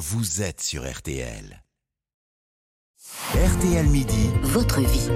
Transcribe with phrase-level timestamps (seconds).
[0.00, 1.62] vous êtes sur RTL.
[3.34, 4.30] RTL Midi.
[4.44, 5.10] Votre vie.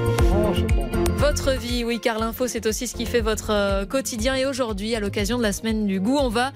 [1.16, 4.34] Votre vie, oui, car l'info, c'est aussi ce qui fait votre euh, quotidien.
[4.34, 6.52] Et aujourd'hui, à l'occasion de la semaine du goût, on va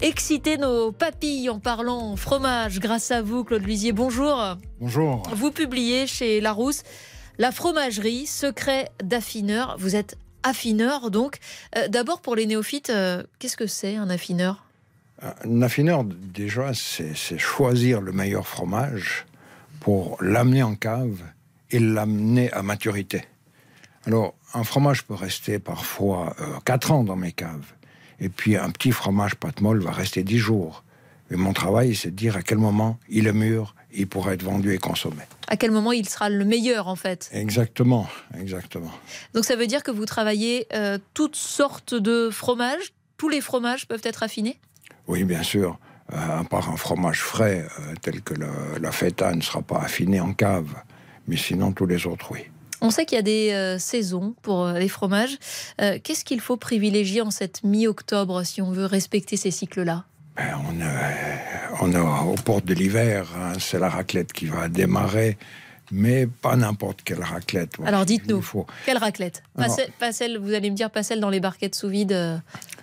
[0.00, 2.80] exciter nos papilles en parlant fromage.
[2.80, 4.56] Grâce à vous, Claude Luisier, bonjour.
[4.80, 5.22] Bonjour.
[5.32, 6.82] Vous publiez chez Larousse
[7.38, 9.76] La fromagerie, secret d'affineur.
[9.78, 11.38] Vous êtes affineur, donc.
[11.76, 14.67] Euh, D'abord, pour les néophytes, euh, qu'est-ce que c'est un affineur?
[15.20, 19.26] Un affineur, déjà, c'est choisir le meilleur fromage
[19.80, 21.22] pour l'amener en cave
[21.70, 23.24] et l'amener à maturité.
[24.06, 27.72] Alors, un fromage peut rester parfois 4 ans dans mes caves.
[28.20, 30.84] Et puis, un petit fromage pâte molle va rester 10 jours.
[31.30, 34.42] Et mon travail, c'est de dire à quel moment il est mûr, il pourra être
[34.42, 35.22] vendu et consommé.
[35.48, 37.28] À quel moment il sera le meilleur, en fait?
[37.32, 38.92] Exactement, exactement.
[39.34, 42.92] Donc, ça veut dire que vous travaillez euh, toutes sortes de fromages?
[43.18, 44.58] Tous les fromages peuvent être affinés?
[45.08, 45.78] Oui, bien sûr.
[46.12, 49.78] Euh, à part un fromage frais, euh, tel que le- la feta ne sera pas
[49.80, 50.68] affiné en cave.
[51.26, 52.40] Mais sinon, tous les autres, oui.
[52.80, 55.36] On sait qu'il y a des euh, saisons pour euh, les fromages.
[55.78, 60.04] Qu'est-ce qu'il faut privilégier en cette mi-octobre si on veut respecter ces cycles-là?
[60.36, 61.98] Ben, on, est, on est
[62.30, 63.26] aux portes de l'hiver.
[63.36, 63.54] hein.
[63.58, 65.36] C'est la raclette qui va démarrer.
[65.90, 67.72] Mais pas n'importe quelle raclette.
[67.84, 68.42] Alors dites-nous,
[68.84, 69.42] quelle raclette?
[69.56, 71.88] Pas, Alors- celle, pas celle, vous allez me dire, pas celle dans les barquettes sous
[71.88, 72.36] vide euh,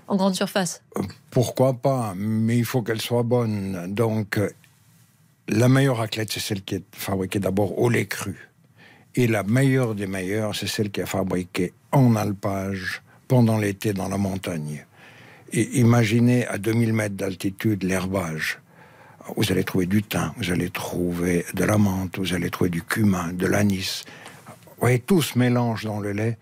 [0.07, 0.83] en grande surface.
[1.31, 3.93] Pourquoi pas Mais il faut qu'elle soit bonne.
[3.93, 4.49] Donc, euh,
[5.47, 8.49] la meilleure raclette, c'est celle qui est fabriquée d'abord au lait cru.
[9.15, 14.09] Et la meilleure des meilleures, c'est celle qui est fabriquée en alpage pendant l'été dans
[14.09, 14.85] la montagne.
[15.53, 18.59] Et imaginez à 2000 mètres d'altitude l'herbage.
[19.35, 22.83] Vous allez trouver du thym, vous allez trouver de la menthe, vous allez trouver du
[22.83, 24.03] cumin, de l'anis.
[24.47, 26.37] Vous voyez, tout se mélange dans le lait.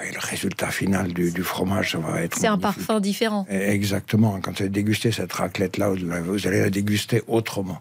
[0.00, 2.36] Oui, le résultat final du, du fromage, ça va être.
[2.36, 3.46] C'est un parfum différent.
[3.48, 4.38] Exactement.
[4.42, 7.80] Quand vous allez déguster cette raclette-là, vous allez la déguster autrement.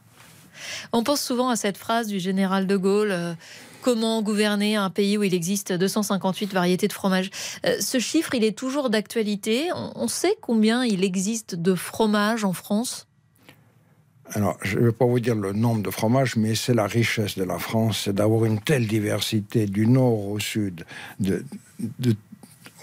[0.93, 3.11] On pense souvent à cette phrase du général de Gaulle.
[3.11, 3.33] euh,
[3.81, 7.29] Comment gouverner un pays où il existe 258 variétés de fromage?
[7.67, 9.67] Euh, Ce chiffre, il est toujours d'actualité.
[9.75, 13.07] On on sait combien il existe de fromages en France?
[14.33, 17.37] Alors, je ne vais pas vous dire le nombre de fromages, mais c'est la richesse
[17.37, 20.83] de la France, c'est d'avoir une telle diversité du nord au sud,
[21.19, 21.45] de,
[21.99, 22.15] de-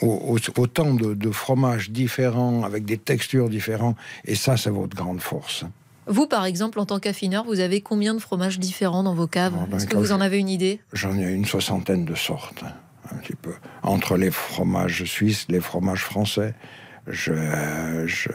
[0.02, 4.96] au- au- autant de, de fromages différents, avec des textures différentes, et ça, c'est votre
[4.96, 5.64] grande force.
[6.06, 9.54] Vous, par exemple, en tant qu'affineur, vous avez combien de fromages différents dans vos caves?
[9.56, 10.80] Oh, ben, Est-ce que vous en avez une idée?
[10.92, 12.72] J'en ai une soixantaine de sortes, hein,
[13.12, 13.52] un petit peu.
[13.82, 16.54] Entre les fromages suisses, les fromages français,
[17.08, 17.32] je,
[18.06, 18.28] je-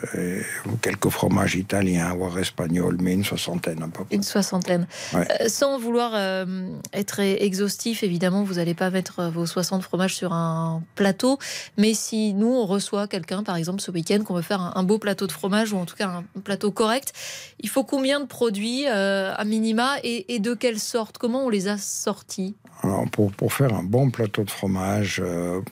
[0.82, 4.16] quelques fromages italiens, voire espagnols, mais une soixantaine à peu près.
[4.16, 4.88] Une soixantaine.
[5.14, 5.28] Ouais.
[5.42, 6.46] Euh, sans vouloir euh,
[6.94, 11.38] être exhaustif, évidemment, vous n'allez pas mettre euh, vos 60 fromages sur un plateau.
[11.78, 14.84] Mais si nous, on reçoit quelqu'un, par exemple, ce week-end, qu'on veut faire un, un
[14.84, 17.14] beau plateau de fromage, ou en tout cas un, plateau correct,
[17.62, 21.18] il faut combien de produits euh, à minima et, et de quelle sorte?
[21.18, 22.56] Comment on les a sortis?
[22.84, 25.24] Alors, pour, pour faire un bon plateau de fromage,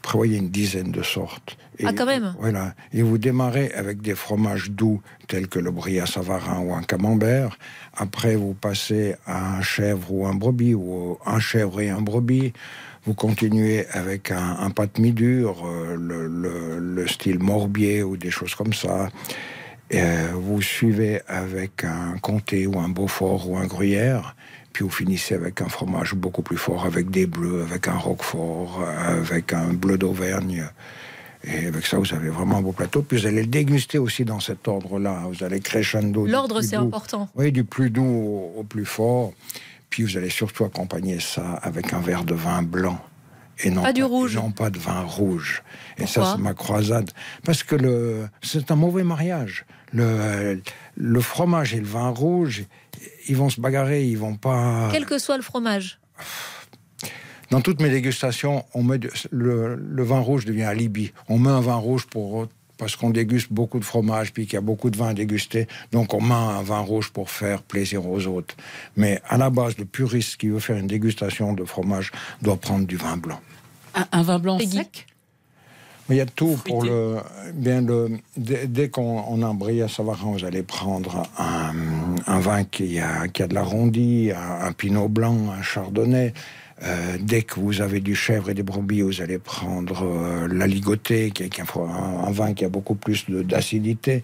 [0.01, 1.55] prévoyez une dizaine de sortes.
[1.77, 2.35] Et, Ah, quand même?
[2.39, 2.73] Voilà.
[2.93, 7.57] Et vous démarrez avec des fromages doux, tels que le à savarin ou un camembert.
[7.95, 12.53] Après, vous passez à un chèvre ou un brebis, ou un chèvre et un brebis.
[13.05, 18.55] Vous continuez avec un, pâte mi-dur, euh, le, le- le style morbier ou des choses
[18.55, 19.09] comme ça.
[19.93, 24.35] Euh, vous suivez avec un comté ou un beaufort ou un gruyère.
[24.73, 28.81] Puis vous finissez avec un fromage beaucoup plus fort, avec des bleus, avec un roquefort,
[28.83, 30.65] euh, avec un bleu d'Auvergne.
[31.47, 33.01] Et avec ça, vous avez vraiment un beau plateau.
[33.03, 35.23] Puis vous allez le déguster aussi dans cet ordre-là.
[35.29, 36.25] Vous allez crescendo.
[36.25, 37.29] L'ordre, c'est important.
[37.35, 39.31] Oui, du plus doux au, au plus fort.
[39.89, 42.99] Puis vous allez surtout accompagner ça avec un verre de vin blanc.
[43.63, 44.35] Et non Pas du rouge.
[44.35, 45.63] non pas de vin rouge.
[45.97, 47.11] Et ça, c'est ma croisade.
[47.45, 49.65] Parce que le, c'est un mauvais mariage.
[49.93, 50.61] Le,
[50.97, 52.65] le fromage et le vin rouge,
[53.29, 54.89] ils vont se bagarrer, ils vont pas.
[54.91, 55.99] Quel que soit le fromage.
[57.51, 61.11] Dans toutes mes dégustations, on met de- le, le vin rouge devient alibi.
[61.29, 62.47] On met un vin rouge pour
[62.77, 65.65] parce qu'on déguste beaucoup de fromage, puis qu'il y a beaucoup de vin à déguster.
[65.93, 68.55] Donc on met un vin rouge pour faire plaisir aux autres.
[68.97, 72.11] Mais à la base, le puriste qui veut faire une dégustation de fromage
[72.41, 73.39] doit prendre du vin blanc.
[73.93, 74.77] Un, un vin blanc Peggy.
[74.77, 75.07] sec?
[76.09, 77.17] Mais il y a tout pour le.
[77.53, 78.19] Bien le.
[78.37, 81.73] Dès, dès qu'on on a un brie à Savarin, vous allez prendre un,
[82.27, 86.33] un vin qui a, qui a de l'arrondi, un, un pinot blanc, un chardonnay.
[86.83, 90.67] Euh, dès que vous avez du chèvre et des brebis, vous allez prendre euh, la
[90.67, 94.23] ligotée, qui est, un, un vin qui a beaucoup plus d'acidité.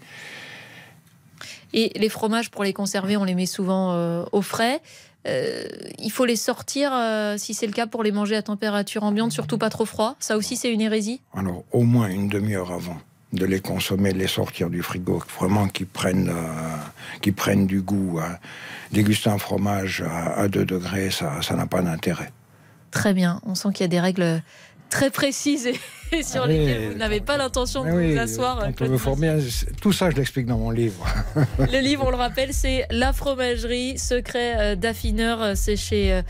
[1.74, 4.82] Et les fromages, pour les conserver, on les met souvent euh, au frais.
[5.28, 5.64] Euh,
[6.00, 6.92] il faut les sortir,
[7.38, 10.16] si c'est le cas, pour les manger à température ambiante, surtout pas trop froid.
[10.20, 11.22] Ça aussi, c'est une hérésie.
[11.34, 12.98] Alors, au moins une demi-heure avant.
[13.32, 18.20] de les consommer, de les sortir du frigo, vraiment qu'ils prennent, euh, prennent du goût.
[18.22, 18.38] Hein.
[18.92, 20.04] Déguster un fromage
[20.36, 22.30] à, 2 degrés, ça n'a pas d'intérêt.
[22.92, 24.42] Très bien, on sent qu'il y a des règles
[24.90, 25.70] très précises
[26.12, 28.68] et sur ah lesquelles vous n'avez pas l'intention de vous asseoir.
[29.82, 31.06] tout ça, je l'explique dans mon livre.
[31.60, 35.56] le livre, on le rappelle, c'est La fromagerie, secret euh, d'affineur.
[35.56, 36.22] C'est chez euh,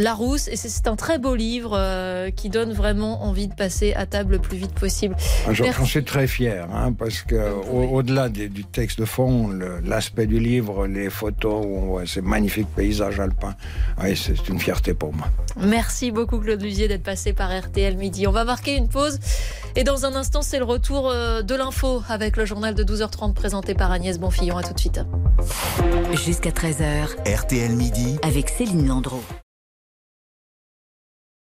[0.00, 0.48] Larousse.
[0.48, 4.32] Et c'est un très beau livre euh, qui donne vraiment envie de passer à table
[4.32, 5.16] le plus vite possible.
[5.46, 9.50] Ah, j'en suis très fier, hein, parce que au-delà du texte de fond,
[9.84, 13.54] l'aspect du livre, les photos, on voit ces magnifiques paysages alpins,
[14.14, 15.28] c'est une fierté pour moi.
[15.56, 18.26] Merci beaucoup Claude Lusier d'être passé par RTL Midi.
[18.26, 19.18] On va marquer une pause
[19.76, 23.34] et dans un instant, c'est le retour euh, de l'info avec le journal de 12h30
[23.34, 24.56] présenté par Agnès Bonfillon.
[24.56, 25.00] À tout de suite.
[26.24, 29.22] Jusqu'à 13h, RTL Midi avec Céline Landreau.